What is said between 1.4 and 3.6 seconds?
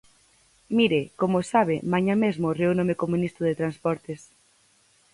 sabe, mañá mesmo reúnome co ministro de